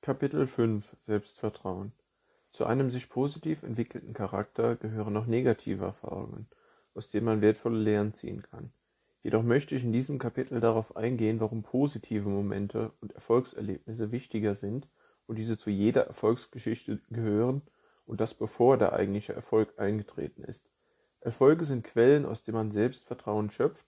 Kapitel 0.00 0.46
5 0.46 0.96
Selbstvertrauen 1.00 1.92
Zu 2.50 2.64
einem 2.64 2.88
sich 2.88 3.10
positiv 3.10 3.62
entwickelten 3.64 4.14
Charakter 4.14 4.76
gehören 4.76 5.16
auch 5.16 5.26
negative 5.26 5.84
Erfahrungen, 5.84 6.46
aus 6.94 7.10
denen 7.10 7.26
man 7.26 7.42
wertvolle 7.42 7.78
Lehren 7.78 8.12
ziehen 8.14 8.42
kann. 8.42 8.72
Jedoch 9.22 9.42
möchte 9.42 9.74
ich 9.74 9.84
in 9.84 9.92
diesem 9.92 10.18
Kapitel 10.18 10.60
darauf 10.60 10.96
eingehen, 10.96 11.40
warum 11.40 11.62
positive 11.62 12.28
Momente 12.28 12.92
und 13.00 13.12
Erfolgserlebnisse 13.12 14.12
wichtiger 14.12 14.54
sind 14.54 14.88
und 15.26 15.36
diese 15.36 15.58
zu 15.58 15.68
jeder 15.68 16.06
Erfolgsgeschichte 16.06 17.00
gehören 17.10 17.60
und 18.06 18.20
das 18.20 18.34
bevor 18.34 18.78
der 18.78 18.92
eigentliche 18.94 19.34
Erfolg 19.34 19.78
eingetreten 19.78 20.44
ist. 20.44 20.70
Erfolge 21.20 21.64
sind 21.64 21.84
Quellen, 21.84 22.24
aus 22.24 22.44
denen 22.44 22.56
man 22.56 22.70
Selbstvertrauen 22.70 23.50
schöpft 23.50 23.84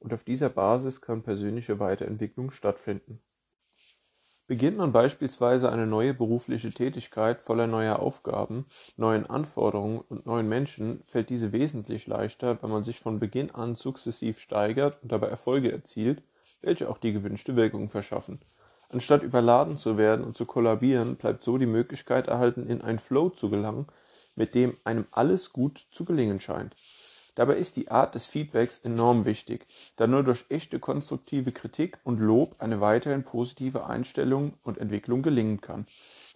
und 0.00 0.14
auf 0.14 0.24
dieser 0.24 0.48
Basis 0.48 1.02
kann 1.02 1.22
persönliche 1.22 1.78
Weiterentwicklung 1.78 2.50
stattfinden. 2.50 3.20
Beginnt 4.50 4.78
man 4.78 4.90
beispielsweise 4.90 5.70
eine 5.70 5.86
neue 5.86 6.12
berufliche 6.12 6.72
Tätigkeit 6.72 7.40
voller 7.40 7.68
neuer 7.68 8.00
Aufgaben, 8.00 8.66
neuen 8.96 9.24
Anforderungen 9.30 10.00
und 10.08 10.26
neuen 10.26 10.48
Menschen, 10.48 11.02
fällt 11.04 11.30
diese 11.30 11.52
wesentlich 11.52 12.08
leichter, 12.08 12.60
wenn 12.60 12.70
man 12.70 12.82
sich 12.82 12.98
von 12.98 13.20
Beginn 13.20 13.52
an 13.52 13.76
sukzessiv 13.76 14.40
steigert 14.40 14.98
und 15.04 15.12
dabei 15.12 15.28
Erfolge 15.28 15.70
erzielt, 15.70 16.24
welche 16.62 16.90
auch 16.90 16.98
die 16.98 17.12
gewünschte 17.12 17.54
Wirkung 17.54 17.90
verschaffen. 17.90 18.40
Anstatt 18.88 19.22
überladen 19.22 19.76
zu 19.76 19.96
werden 19.96 20.24
und 20.24 20.36
zu 20.36 20.46
kollabieren, 20.46 21.14
bleibt 21.14 21.44
so 21.44 21.56
die 21.56 21.66
Möglichkeit 21.66 22.26
erhalten, 22.26 22.68
in 22.68 22.80
einen 22.80 22.98
Flow 22.98 23.30
zu 23.30 23.50
gelangen, 23.50 23.86
mit 24.34 24.56
dem 24.56 24.76
einem 24.82 25.06
alles 25.12 25.52
gut 25.52 25.86
zu 25.92 26.04
gelingen 26.04 26.40
scheint. 26.40 26.74
Dabei 27.40 27.54
ist 27.54 27.78
die 27.78 27.90
Art 27.90 28.14
des 28.14 28.26
Feedbacks 28.26 28.76
enorm 28.80 29.24
wichtig, 29.24 29.66
da 29.96 30.06
nur 30.06 30.22
durch 30.22 30.44
echte 30.50 30.78
konstruktive 30.78 31.52
Kritik 31.52 31.96
und 32.04 32.20
Lob 32.20 32.56
eine 32.58 32.82
weiterhin 32.82 33.22
positive 33.22 33.86
Einstellung 33.86 34.58
und 34.62 34.76
Entwicklung 34.76 35.22
gelingen 35.22 35.62
kann. 35.62 35.86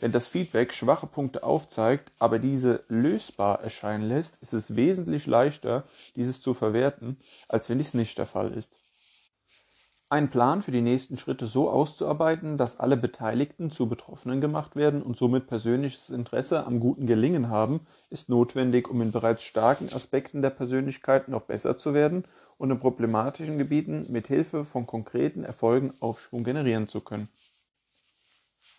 Wenn 0.00 0.12
das 0.12 0.28
Feedback 0.28 0.72
schwache 0.72 1.06
Punkte 1.06 1.42
aufzeigt, 1.42 2.10
aber 2.18 2.38
diese 2.38 2.84
lösbar 2.88 3.60
erscheinen 3.60 4.08
lässt, 4.08 4.40
ist 4.40 4.54
es 4.54 4.76
wesentlich 4.76 5.26
leichter, 5.26 5.84
dieses 6.16 6.40
zu 6.40 6.54
verwerten, 6.54 7.18
als 7.48 7.68
wenn 7.68 7.76
dies 7.76 7.92
nicht 7.92 8.16
der 8.16 8.24
Fall 8.24 8.50
ist 8.50 8.74
einen 10.14 10.30
Plan 10.30 10.62
für 10.62 10.70
die 10.70 10.80
nächsten 10.80 11.18
Schritte 11.18 11.46
so 11.46 11.68
auszuarbeiten, 11.68 12.56
dass 12.56 12.78
alle 12.78 12.96
Beteiligten 12.96 13.72
zu 13.72 13.88
Betroffenen 13.88 14.40
gemacht 14.40 14.76
werden 14.76 15.02
und 15.02 15.16
somit 15.16 15.48
persönliches 15.48 16.08
Interesse 16.10 16.64
am 16.66 16.78
guten 16.78 17.08
Gelingen 17.08 17.48
haben, 17.48 17.80
ist 18.10 18.28
notwendig, 18.28 18.88
um 18.88 19.02
in 19.02 19.10
bereits 19.10 19.42
starken 19.42 19.92
Aspekten 19.92 20.40
der 20.40 20.50
Persönlichkeit 20.50 21.26
noch 21.26 21.42
besser 21.42 21.76
zu 21.76 21.94
werden 21.94 22.26
und 22.58 22.70
in 22.70 22.78
problematischen 22.78 23.58
Gebieten 23.58 24.06
mit 24.08 24.28
Hilfe 24.28 24.64
von 24.64 24.86
konkreten 24.86 25.42
Erfolgen 25.42 25.92
Aufschwung 25.98 26.44
generieren 26.44 26.86
zu 26.86 27.00
können. 27.00 27.28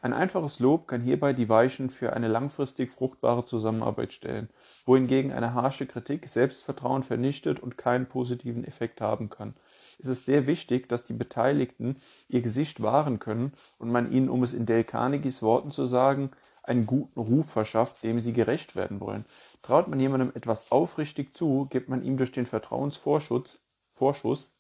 Ein 0.01 0.13
einfaches 0.13 0.59
Lob 0.59 0.87
kann 0.87 1.01
hierbei 1.01 1.33
die 1.33 1.49
Weichen 1.49 1.89
für 1.89 2.13
eine 2.13 2.29
langfristig 2.29 2.91
fruchtbare 2.91 3.43
Zusammenarbeit 3.43 4.13
stellen, 4.13 4.49
wohingegen 4.85 5.33
eine 5.33 5.53
harsche 5.53 5.85
Kritik 5.85 6.29
Selbstvertrauen 6.29 7.03
vernichtet 7.03 7.59
und 7.59 7.77
keinen 7.77 8.05
positiven 8.05 8.63
Effekt 8.63 9.01
haben 9.01 9.29
kann. 9.29 9.55
Es 9.99 10.07
ist 10.07 10.25
sehr 10.25 10.47
wichtig, 10.47 10.89
dass 10.89 11.03
die 11.03 11.13
Beteiligten 11.13 11.97
ihr 12.29 12.41
Gesicht 12.41 12.81
wahren 12.81 13.19
können 13.19 13.53
und 13.79 13.91
man 13.91 14.11
ihnen, 14.11 14.29
um 14.29 14.43
es 14.43 14.53
in 14.53 14.65
Dale 14.65 14.83
Carnegies 14.83 15.41
Worten 15.41 15.71
zu 15.71 15.85
sagen, 15.85 16.31
einen 16.63 16.85
guten 16.85 17.19
Ruf 17.19 17.49
verschafft, 17.49 18.03
dem 18.03 18.19
sie 18.19 18.33
gerecht 18.33 18.75
werden 18.75 18.99
wollen. 18.99 19.25
Traut 19.61 19.87
man 19.87 19.99
jemandem 19.99 20.31
etwas 20.33 20.71
aufrichtig 20.71 21.35
zu, 21.35 21.67
gibt 21.69 21.89
man 21.89 22.03
ihm 22.03 22.17
durch 22.17 22.31
den 22.31 22.45
Vertrauensvorschuss 22.45 23.59
Vorschuss 23.93 24.51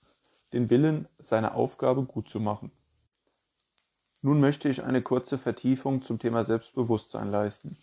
den 0.53 0.69
Willen, 0.69 1.07
seine 1.19 1.53
Aufgabe 1.55 2.03
gut 2.03 2.29
zu 2.29 2.39
machen. 2.39 2.71
Nun 4.21 4.39
möchte 4.39 4.69
ich 4.69 4.83
eine 4.83 5.01
kurze 5.01 5.37
Vertiefung 5.37 6.01
zum 6.01 6.17
Thema 6.17 6.45
Selbstbewusstsein 6.45 7.29
leisten. 7.29 7.77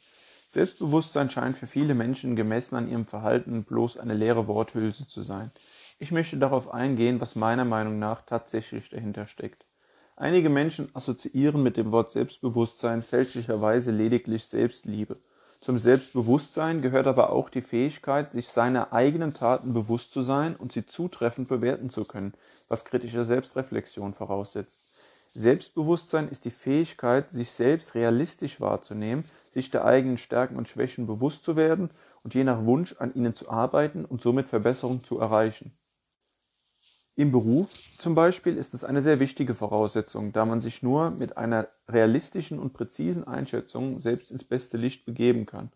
Selbstbewusstsein 0.52 1.30
scheint 1.30 1.56
für 1.56 1.66
viele 1.66 1.94
Menschen 1.94 2.36
gemessen 2.36 2.76
an 2.76 2.86
ihrem 2.86 3.06
Verhalten 3.06 3.64
bloß 3.64 3.96
eine 3.96 4.12
leere 4.12 4.48
Worthülse 4.48 5.08
zu 5.08 5.22
sein. 5.22 5.50
Ich 5.98 6.12
möchte 6.12 6.36
darauf 6.36 6.74
eingehen, 6.74 7.22
was 7.22 7.36
meiner 7.36 7.64
Meinung 7.64 7.98
nach 7.98 8.20
tatsächlich 8.20 8.90
dahinter 8.90 9.26
steckt. 9.26 9.64
Einige 10.14 10.50
Menschen 10.50 10.90
assoziieren 10.92 11.62
mit 11.62 11.78
dem 11.78 11.90
Wort 11.90 12.10
Selbstbewusstsein 12.10 13.00
fälschlicherweise 13.00 13.92
lediglich 13.92 14.44
Selbstliebe. 14.44 15.16
Zum 15.62 15.78
Selbstbewusstsein 15.78 16.82
gehört 16.82 17.06
aber 17.06 17.30
auch 17.30 17.48
die 17.48 17.62
Fähigkeit, 17.62 18.30
sich 18.30 18.48
seiner 18.48 18.92
eigenen 18.92 19.32
Taten 19.32 19.72
bewusst 19.72 20.12
zu 20.12 20.20
sein 20.20 20.54
und 20.54 20.70
sie 20.70 20.84
zutreffend 20.84 21.48
bewerten 21.48 21.88
zu 21.88 22.04
können, 22.04 22.34
was 22.68 22.84
kritische 22.84 23.24
Selbstreflexion 23.24 24.12
voraussetzt. 24.12 24.82
Selbstbewusstsein 25.34 26.28
ist 26.28 26.44
die 26.44 26.50
Fähigkeit, 26.50 27.30
sich 27.30 27.50
selbst 27.50 27.94
realistisch 27.94 28.60
wahrzunehmen, 28.60 29.24
sich 29.52 29.70
der 29.70 29.84
eigenen 29.84 30.18
Stärken 30.18 30.56
und 30.56 30.68
Schwächen 30.68 31.06
bewusst 31.06 31.44
zu 31.44 31.56
werden 31.56 31.90
und 32.22 32.34
je 32.34 32.42
nach 32.42 32.64
Wunsch 32.64 32.96
an 32.98 33.14
ihnen 33.14 33.34
zu 33.34 33.50
arbeiten 33.50 34.04
und 34.04 34.22
somit 34.22 34.48
Verbesserung 34.48 35.04
zu 35.04 35.18
erreichen. 35.18 35.76
Im 37.14 37.30
Beruf 37.30 37.68
zum 37.98 38.14
Beispiel 38.14 38.56
ist 38.56 38.72
es 38.72 38.84
eine 38.84 39.02
sehr 39.02 39.20
wichtige 39.20 39.54
Voraussetzung, 39.54 40.32
da 40.32 40.46
man 40.46 40.62
sich 40.62 40.82
nur 40.82 41.10
mit 41.10 41.36
einer 41.36 41.68
realistischen 41.86 42.58
und 42.58 42.72
präzisen 42.72 43.26
Einschätzung 43.26 44.00
selbst 44.00 44.30
ins 44.30 44.44
beste 44.44 44.78
Licht 44.78 45.04
begeben 45.04 45.44
kann. 45.44 45.70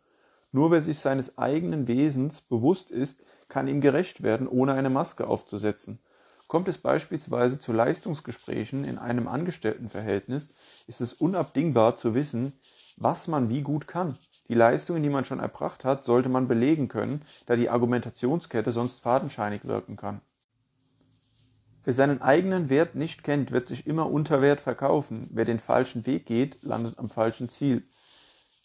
Nur 0.51 0.71
wer 0.71 0.81
sich 0.81 0.99
seines 0.99 1.37
eigenen 1.37 1.87
Wesens 1.89 2.41
bewusst 2.41 2.91
ist, 2.91 3.23
kann 3.49 3.69
ihm 3.69 3.83
gerecht 3.83 4.23
werden, 4.23 4.49
ohne 4.49 4.73
eine 4.73 4.89
Maske 4.89 5.27
aufzusetzen. 5.27 5.99
Kommt 6.47 6.69
es 6.69 6.79
beispielsweise 6.79 7.59
zu 7.59 7.73
Leistungsgesprächen 7.73 8.85
in 8.85 8.97
einem 8.97 9.29
Angestelltenverhältnis, 9.29 10.49
ist 10.87 11.03
es 11.03 11.13
unabdingbar 11.13 11.97
zu 11.97 12.15
wissen, 12.15 12.55
was 12.97 13.29
man 13.29 13.49
wie 13.49 13.62
gut 13.62 13.87
kann. 13.87 14.17
Die 14.49 14.55
Leistungen, 14.55 15.03
die 15.03 15.09
man 15.09 15.25
schon 15.25 15.41
erbracht 15.41 15.84
hat, 15.84 16.05
sollte 16.05 16.29
man 16.29 16.49
belegen 16.49 16.89
können, 16.89 17.23
da 17.47 17.57
die 17.57 17.69
Argumentationskette 17.69 18.73
sonst 18.73 19.01
fadenscheinig 19.01 19.65
wirken 19.65 19.97
kann. 19.97 20.21
Wer 21.84 21.95
seinen 21.95 22.21
eigenen 22.21 22.69
Wert 22.69 22.97
nicht 22.97 23.23
kennt, 23.23 23.53
wird 23.53 23.69
sich 23.69 23.87
immer 23.87 24.11
unter 24.11 24.43
Wert 24.43 24.61
verkaufen. 24.61 25.29
Wer 25.31 25.45
den 25.45 25.61
falschen 25.61 26.05
Weg 26.05 26.27
geht, 26.27 26.62
landet 26.62 26.99
am 26.99 27.09
falschen 27.09 27.49
Ziel. 27.49 27.84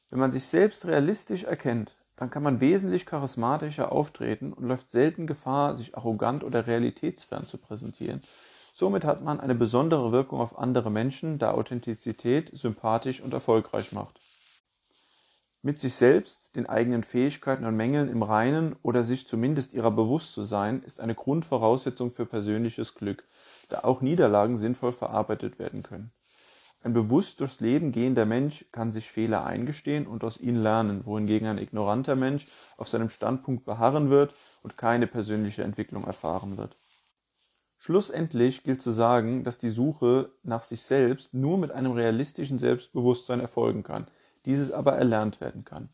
Wenn 0.09 0.19
man 0.19 0.31
sich 0.31 0.47
selbst 0.47 0.85
realistisch 0.85 1.43
erkennt, 1.43 1.95
dann 2.15 2.29
kann 2.29 2.43
man 2.43 2.61
wesentlich 2.61 3.05
charismatischer 3.05 3.91
auftreten 3.91 4.53
und 4.53 4.67
läuft 4.67 4.91
selten 4.91 5.27
Gefahr, 5.27 5.75
sich 5.75 5.95
arrogant 5.95 6.43
oder 6.43 6.67
realitätsfern 6.67 7.45
zu 7.45 7.57
präsentieren. 7.57 8.21
Somit 8.73 9.03
hat 9.03 9.23
man 9.23 9.39
eine 9.39 9.55
besondere 9.55 10.11
Wirkung 10.11 10.39
auf 10.39 10.57
andere 10.57 10.89
Menschen, 10.89 11.39
da 11.39 11.51
Authentizität 11.51 12.49
sympathisch 12.53 13.21
und 13.21 13.33
erfolgreich 13.33 13.91
macht. 13.91 14.19
Mit 15.63 15.79
sich 15.79 15.93
selbst, 15.93 16.55
den 16.55 16.65
eigenen 16.65 17.03
Fähigkeiten 17.03 17.65
und 17.65 17.75
Mängeln 17.75 18.09
im 18.09 18.23
Reinen 18.23 18.75
oder 18.81 19.03
sich 19.03 19.27
zumindest 19.27 19.75
ihrer 19.75 19.91
bewusst 19.91 20.33
zu 20.33 20.43
sein, 20.43 20.81
ist 20.81 20.99
eine 20.99 21.13
Grundvoraussetzung 21.13 22.09
für 22.11 22.25
persönliches 22.25 22.95
Glück, 22.95 23.25
da 23.69 23.81
auch 23.83 24.01
Niederlagen 24.01 24.57
sinnvoll 24.57 24.91
verarbeitet 24.91 25.59
werden 25.59 25.83
können. 25.83 26.11
Ein 26.83 26.93
bewusst 26.93 27.41
durchs 27.41 27.59
Leben 27.59 27.91
gehender 27.91 28.25
Mensch 28.25 28.65
kann 28.71 28.91
sich 28.91 29.11
Fehler 29.11 29.45
eingestehen 29.45 30.07
und 30.07 30.23
aus 30.23 30.39
ihnen 30.39 30.63
lernen, 30.63 31.05
wohingegen 31.05 31.47
ein 31.47 31.59
ignoranter 31.59 32.15
Mensch 32.15 32.47
auf 32.77 32.89
seinem 32.89 33.09
Standpunkt 33.09 33.63
beharren 33.63 34.09
wird 34.09 34.33
und 34.63 34.77
keine 34.77 35.05
persönliche 35.05 35.61
Entwicklung 35.61 36.05
erfahren 36.05 36.57
wird. 36.57 36.75
Schlussendlich 37.83 38.63
gilt 38.63 38.79
zu 38.79 38.91
sagen, 38.91 39.43
dass 39.43 39.57
die 39.57 39.71
Suche 39.71 40.29
nach 40.43 40.61
sich 40.61 40.83
selbst 40.83 41.33
nur 41.33 41.57
mit 41.57 41.71
einem 41.71 41.93
realistischen 41.93 42.59
Selbstbewusstsein 42.59 43.39
erfolgen 43.39 43.81
kann, 43.81 44.05
dieses 44.45 44.71
aber 44.71 44.93
erlernt 44.93 45.41
werden 45.41 45.65
kann. 45.65 45.89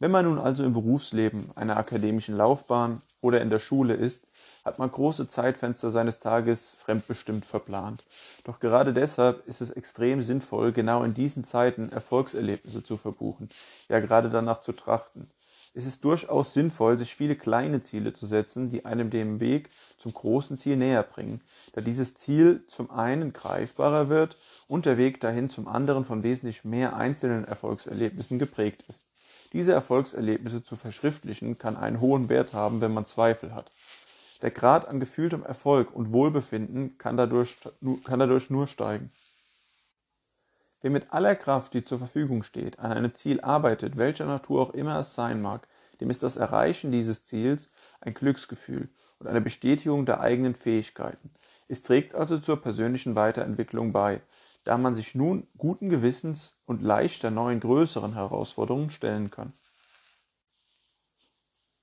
Wenn 0.00 0.10
man 0.10 0.24
nun 0.24 0.40
also 0.40 0.64
im 0.64 0.72
Berufsleben, 0.72 1.52
einer 1.54 1.76
akademischen 1.76 2.36
Laufbahn 2.36 3.00
oder 3.20 3.40
in 3.40 3.48
der 3.48 3.60
Schule 3.60 3.94
ist, 3.94 4.26
hat 4.64 4.80
man 4.80 4.90
große 4.90 5.28
Zeitfenster 5.28 5.90
seines 5.90 6.18
Tages 6.18 6.74
fremdbestimmt 6.80 7.44
verplant. 7.44 8.04
Doch 8.42 8.58
gerade 8.58 8.92
deshalb 8.92 9.46
ist 9.46 9.60
es 9.60 9.70
extrem 9.70 10.22
sinnvoll, 10.22 10.72
genau 10.72 11.04
in 11.04 11.14
diesen 11.14 11.44
Zeiten 11.44 11.92
Erfolgserlebnisse 11.92 12.82
zu 12.82 12.96
verbuchen, 12.96 13.50
ja 13.88 14.00
gerade 14.00 14.30
danach 14.30 14.58
zu 14.58 14.72
trachten. 14.72 15.30
Es 15.78 15.86
ist 15.86 16.02
durchaus 16.02 16.54
sinnvoll, 16.54 16.98
sich 16.98 17.14
viele 17.14 17.36
kleine 17.36 17.80
Ziele 17.80 18.12
zu 18.12 18.26
setzen, 18.26 18.68
die 18.68 18.84
einem 18.84 19.10
den 19.10 19.38
Weg 19.38 19.70
zum 19.96 20.12
großen 20.12 20.58
Ziel 20.58 20.76
näher 20.76 21.04
bringen, 21.04 21.40
da 21.72 21.80
dieses 21.80 22.16
Ziel 22.16 22.64
zum 22.66 22.90
einen 22.90 23.32
greifbarer 23.32 24.08
wird 24.08 24.36
und 24.66 24.86
der 24.86 24.98
Weg 24.98 25.20
dahin 25.20 25.48
zum 25.48 25.68
anderen 25.68 26.04
von 26.04 26.24
wesentlich 26.24 26.64
mehr 26.64 26.96
einzelnen 26.96 27.44
Erfolgserlebnissen 27.44 28.40
geprägt 28.40 28.82
ist. 28.88 29.04
Diese 29.52 29.72
Erfolgserlebnisse 29.72 30.64
zu 30.64 30.74
verschriftlichen 30.74 31.58
kann 31.58 31.76
einen 31.76 32.00
hohen 32.00 32.28
Wert 32.28 32.54
haben, 32.54 32.80
wenn 32.80 32.92
man 32.92 33.04
Zweifel 33.04 33.54
hat. 33.54 33.70
Der 34.42 34.50
Grad 34.50 34.88
an 34.88 34.98
gefühltem 34.98 35.44
Erfolg 35.44 35.94
und 35.94 36.12
Wohlbefinden 36.12 36.98
kann 36.98 37.16
dadurch, 37.16 37.56
kann 38.02 38.18
dadurch 38.18 38.50
nur 38.50 38.66
steigen. 38.66 39.12
Wer 40.80 40.90
mit 40.90 41.12
aller 41.12 41.34
Kraft, 41.34 41.74
die 41.74 41.84
zur 41.84 41.98
Verfügung 41.98 42.44
steht, 42.44 42.78
an 42.78 42.92
einem 42.92 43.14
Ziel 43.14 43.40
arbeitet, 43.40 43.96
welcher 43.96 44.26
Natur 44.26 44.62
auch 44.62 44.70
immer 44.70 45.00
es 45.00 45.14
sein 45.14 45.42
mag, 45.42 45.66
dem 46.00 46.08
ist 46.08 46.22
das 46.22 46.36
Erreichen 46.36 46.92
dieses 46.92 47.24
Ziels 47.24 47.70
ein 48.00 48.14
Glücksgefühl 48.14 48.88
und 49.18 49.26
eine 49.26 49.40
Bestätigung 49.40 50.06
der 50.06 50.20
eigenen 50.20 50.54
Fähigkeiten. 50.54 51.30
Es 51.66 51.82
trägt 51.82 52.14
also 52.14 52.38
zur 52.38 52.62
persönlichen 52.62 53.16
Weiterentwicklung 53.16 53.92
bei, 53.92 54.20
da 54.62 54.78
man 54.78 54.94
sich 54.94 55.16
nun 55.16 55.48
guten 55.56 55.88
Gewissens 55.88 56.60
und 56.66 56.82
leichter 56.82 57.30
neuen 57.30 57.58
größeren 57.58 58.14
Herausforderungen 58.14 58.90
stellen 58.90 59.30
kann. 59.30 59.52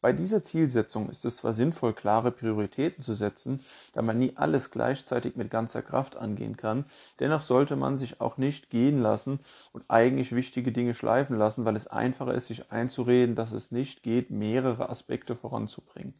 Bei 0.06 0.14
dieser 0.14 0.44
Zielsetzung 0.44 1.10
ist 1.10 1.26
es 1.26 1.38
zwar 1.38 1.52
sinnvoll, 1.54 1.94
klare 1.94 2.30
Prioritäten 2.30 3.04
zu 3.04 3.16
setzen, 3.16 3.62
da 3.94 4.04
man 4.04 4.20
nie 4.20 4.34
alles 4.36 4.70
gleichzeitig 4.70 5.36
mit 5.36 5.50
ganzer 5.50 5.82
Kraft 5.82 6.16
angehen 6.16 6.58
kann, 6.58 6.86
dennoch 7.20 7.42
sollte 7.42 7.76
man 7.76 7.98
sich 7.98 8.22
auch 8.22 8.38
nicht 8.38 8.70
gehen 8.70 9.02
lassen 9.02 9.40
und 9.74 9.84
eigentlich 9.88 10.36
wichtige 10.36 10.72
Dinge 10.72 10.94
schleifen 10.94 11.40
lassen, 11.40 11.66
weil 11.66 11.76
es 11.76 11.88
einfacher 11.88 12.36
ist, 12.36 12.46
sich 12.46 12.72
einzureden, 12.72 13.34
dass 13.34 13.52
es 13.52 13.72
nicht 13.72 14.04
geht, 14.04 14.30
mehrere 14.30 14.92
Aspekte 14.92 15.36
voranzubringen. 15.36 16.14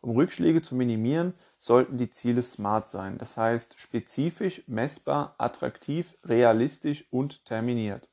Um 0.00 0.14
Rückschläge 0.14 0.62
zu 0.62 0.76
minimieren, 0.76 1.34
sollten 1.58 1.98
die 1.98 2.10
Ziele 2.10 2.42
smart 2.42 2.88
sein, 2.88 3.18
das 3.18 3.36
heißt 3.36 3.74
spezifisch, 3.80 4.62
messbar, 4.68 5.34
attraktiv, 5.38 6.16
realistisch 6.24 7.04
und 7.10 7.44
terminiert. 7.46 8.08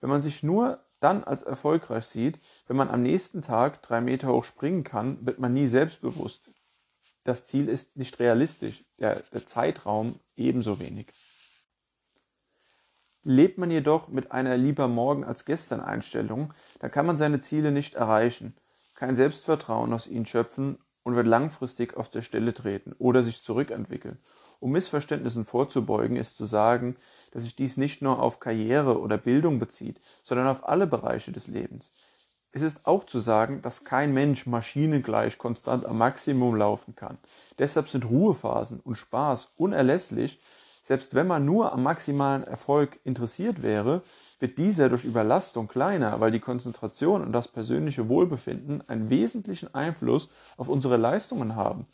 Wenn 0.00 0.10
man 0.10 0.22
sich 0.22 0.42
nur 0.42 0.80
dann 1.00 1.24
als 1.24 1.42
erfolgreich 1.42 2.06
sieht, 2.06 2.38
wenn 2.66 2.76
man 2.76 2.90
am 2.90 3.02
nächsten 3.02 3.42
Tag 3.42 3.82
drei 3.82 4.00
Meter 4.00 4.28
hoch 4.28 4.44
springen 4.44 4.84
kann, 4.84 5.24
wird 5.26 5.38
man 5.38 5.52
nie 5.52 5.66
selbstbewusst. 5.66 6.50
Das 7.24 7.44
Ziel 7.44 7.68
ist 7.68 7.96
nicht 7.96 8.18
realistisch, 8.18 8.84
der, 8.98 9.22
der 9.32 9.44
Zeitraum 9.46 10.20
ebenso 10.36 10.78
wenig. 10.78 11.08
Lebt 13.24 13.58
man 13.58 13.70
jedoch 13.70 14.08
mit 14.08 14.30
einer 14.30 14.56
lieber 14.56 14.86
morgen 14.86 15.24
als 15.24 15.44
gestern 15.44 15.80
Einstellung, 15.80 16.54
dann 16.78 16.92
kann 16.92 17.06
man 17.06 17.16
seine 17.16 17.40
Ziele 17.40 17.72
nicht 17.72 17.94
erreichen, 17.94 18.54
kein 18.94 19.16
Selbstvertrauen 19.16 19.92
aus 19.92 20.06
ihnen 20.06 20.26
schöpfen 20.26 20.78
und 21.02 21.16
wird 21.16 21.26
langfristig 21.26 21.96
auf 21.96 22.08
der 22.08 22.22
Stelle 22.22 22.54
treten 22.54 22.94
oder 22.98 23.22
sich 23.22 23.42
zurückentwickeln 23.42 24.18
um 24.60 24.72
Missverständnissen 24.72 25.44
vorzubeugen, 25.44 26.16
ist 26.16 26.36
zu 26.36 26.44
sagen, 26.44 26.96
dass 27.32 27.44
sich 27.44 27.56
dies 27.56 27.76
nicht 27.76 28.02
nur 28.02 28.22
auf 28.22 28.40
Karriere 28.40 29.00
oder 29.00 29.18
Bildung 29.18 29.58
bezieht, 29.58 30.00
sondern 30.22 30.46
auf 30.46 30.68
alle 30.68 30.86
Bereiche 30.86 31.32
des 31.32 31.48
Lebens. 31.48 31.92
Es 32.56 32.62
ist 32.62 32.86
auch 32.86 33.04
zu 33.04 33.20
sagen, 33.20 33.60
dass 33.60 33.84
kein 33.84 34.14
Mensch 34.14 34.46
maschinengleich 34.46 35.36
konstant 35.36 35.84
am 35.84 35.98
Maximum 35.98 36.56
laufen 36.56 36.96
kann. 36.96 37.18
Deshalb 37.58 37.86
sind 37.88 38.08
Ruhephasen 38.08 38.80
und 38.80 38.94
Spaß 38.94 39.52
unerlässlich. 39.58 40.40
Selbst 40.82 41.14
wenn 41.14 41.26
man 41.26 41.44
nur 41.44 41.72
am 41.72 41.82
maximalen 41.82 42.44
Erfolg 42.44 42.98
interessiert 43.04 43.62
wäre, 43.62 44.02
wird 44.38 44.56
dieser 44.56 44.88
durch 44.88 45.04
Überlastung 45.04 45.68
kleiner, 45.68 46.18
weil 46.20 46.30
die 46.30 46.40
Konzentration 46.40 47.22
und 47.22 47.32
das 47.32 47.48
persönliche 47.48 48.08
Wohlbefinden 48.08 48.88
einen 48.88 49.10
wesentlichen 49.10 49.74
Einfluss 49.74 50.30
auf 50.56 50.68
unsere 50.68 50.96
Leistungen 50.96 51.56
haben. 51.56 51.86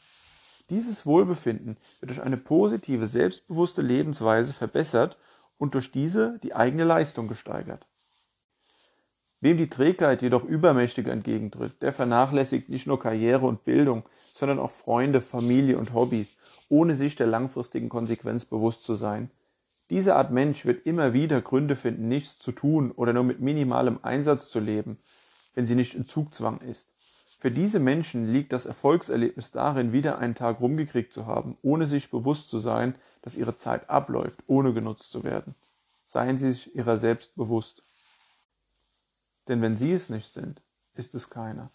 Dieses 0.72 1.04
Wohlbefinden 1.04 1.76
wird 2.00 2.08
durch 2.08 2.22
eine 2.22 2.38
positive, 2.38 3.04
selbstbewusste 3.04 3.82
Lebensweise 3.82 4.54
verbessert 4.54 5.18
und 5.58 5.74
durch 5.74 5.92
diese 5.92 6.38
die 6.42 6.54
eigene 6.54 6.84
Leistung 6.84 7.28
gesteigert. 7.28 7.86
Wem 9.42 9.58
die 9.58 9.68
Trägheit 9.68 10.22
jedoch 10.22 10.44
übermächtig 10.44 11.08
entgegentritt, 11.08 11.82
der 11.82 11.92
vernachlässigt 11.92 12.70
nicht 12.70 12.86
nur 12.86 12.98
Karriere 12.98 13.44
und 13.44 13.64
Bildung, 13.64 14.04
sondern 14.32 14.58
auch 14.58 14.70
Freunde, 14.70 15.20
Familie 15.20 15.76
und 15.76 15.92
Hobbys, 15.92 16.36
ohne 16.70 16.94
sich 16.94 17.16
der 17.16 17.26
langfristigen 17.26 17.90
Konsequenz 17.90 18.46
bewusst 18.46 18.82
zu 18.82 18.94
sein. 18.94 19.30
Diese 19.90 20.16
Art 20.16 20.30
Mensch 20.30 20.64
wird 20.64 20.86
immer 20.86 21.12
wieder 21.12 21.42
Gründe 21.42 21.76
finden, 21.76 22.08
nichts 22.08 22.38
zu 22.38 22.50
tun 22.50 22.92
oder 22.92 23.12
nur 23.12 23.24
mit 23.24 23.40
minimalem 23.40 23.98
Einsatz 24.00 24.48
zu 24.48 24.58
leben, 24.58 24.96
wenn 25.54 25.66
sie 25.66 25.74
nicht 25.74 25.94
in 25.94 26.06
Zugzwang 26.06 26.62
ist. 26.62 26.88
Für 27.42 27.50
diese 27.50 27.80
Menschen 27.80 28.32
liegt 28.32 28.52
das 28.52 28.66
Erfolgserlebnis 28.66 29.50
darin, 29.50 29.92
wieder 29.92 30.18
einen 30.18 30.36
Tag 30.36 30.60
rumgekriegt 30.60 31.12
zu 31.12 31.26
haben, 31.26 31.58
ohne 31.62 31.88
sich 31.88 32.08
bewusst 32.08 32.48
zu 32.48 32.60
sein, 32.60 32.94
dass 33.20 33.34
ihre 33.34 33.56
Zeit 33.56 33.90
abläuft, 33.90 34.44
ohne 34.46 34.72
genutzt 34.72 35.10
zu 35.10 35.24
werden. 35.24 35.56
Seien 36.04 36.38
Sie 36.38 36.52
sich 36.52 36.72
Ihrer 36.76 36.96
selbst 36.96 37.34
bewusst. 37.34 37.82
Denn 39.48 39.60
wenn 39.60 39.76
Sie 39.76 39.90
es 39.90 40.08
nicht 40.08 40.32
sind, 40.32 40.62
ist 40.94 41.16
es 41.16 41.30
keiner. 41.30 41.72